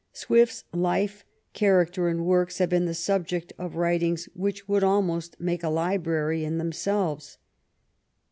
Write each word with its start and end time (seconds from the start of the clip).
Swift's 0.13 0.63
life, 0.73 1.23
character, 1.53 2.07
and 2.09 2.25
works 2.25 2.57
have 2.57 2.69
been 2.71 2.85
the 2.87 2.93
subject 2.95 3.53
of 3.59 3.75
writings 3.75 4.27
which 4.33 4.67
would 4.67 4.83
almost 4.83 5.39
make 5.39 5.61
a 5.61 5.69
library 5.69 6.43
in 6.43 6.57
themselves. 6.57 7.37